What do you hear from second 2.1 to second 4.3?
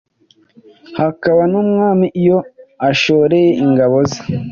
iyo ashoreye ingabo ze